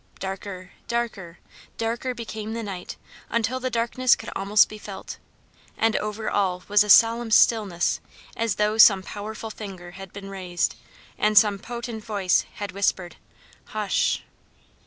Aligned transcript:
Darker, 0.17 0.71
darker, 0.87 1.37
darker 1.77 2.15
became 2.15 2.53
the 2.55 2.63
night 2.63 2.97
until 3.29 3.59
the 3.59 3.69
darkness 3.69 4.15
could 4.15 4.31
almost 4.35 4.67
be 4.67 4.79
felt, 4.79 5.19
and 5.77 5.95
over 5.97 6.27
all 6.27 6.63
was 6.67 6.83
a 6.83 6.89
solemn 6.89 7.29
stillness 7.29 7.99
as 8.35 8.55
though 8.55 8.79
some 8.79 9.03
powerful 9.03 9.51
finger 9.51 9.91
had 9.91 10.11
been 10.11 10.31
raised, 10.31 10.75
and 11.19 11.37
some 11.37 11.59
potent 11.59 12.03
voice 12.03 12.47
had 12.55 12.71
whispered, 12.71 13.17
"HU 13.75 13.87
SH!" 13.89 14.21